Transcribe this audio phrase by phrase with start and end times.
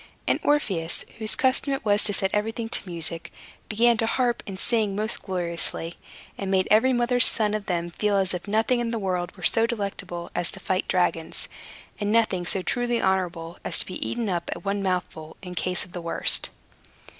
[0.25, 3.31] And Orpheus (whose custom it was to set everything to music)
[3.69, 5.99] began to harp and sing most gloriously,
[6.39, 9.43] and made every mother's son of them feel as if nothing in this world were
[9.43, 11.47] so delectable as to fight dragons,
[11.99, 15.85] and nothing so truly honorable as to be eaten up at one mouthful, in case
[15.85, 16.49] of the worst.